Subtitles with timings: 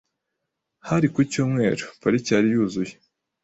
[0.89, 2.93] Hari ku cyumweru, parike yari yuzuye.